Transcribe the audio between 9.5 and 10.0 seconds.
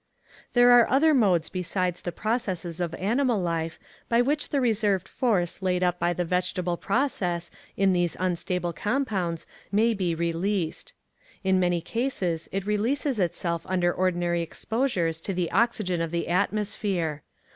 may